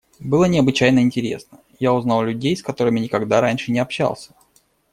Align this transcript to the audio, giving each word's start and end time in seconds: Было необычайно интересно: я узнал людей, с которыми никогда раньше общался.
Было 0.19 0.45
необычайно 0.45 0.97
интересно: 0.97 1.59
я 1.79 1.93
узнал 1.93 2.23
людей, 2.23 2.57
с 2.57 2.63
которыми 2.63 2.99
никогда 2.99 3.39
раньше 3.39 3.71
общался. 3.77 4.33